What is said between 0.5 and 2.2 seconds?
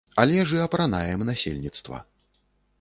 ж і апранаем насельніцтва.